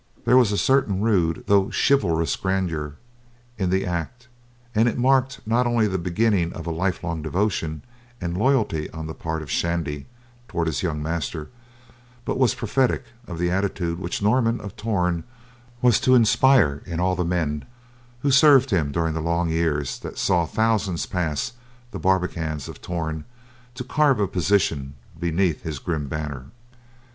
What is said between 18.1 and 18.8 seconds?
who served